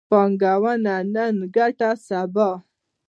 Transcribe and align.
پانګونه 0.09 0.95
نن، 1.13 1.35
ګټه 1.55 1.89
سبا 2.07 2.49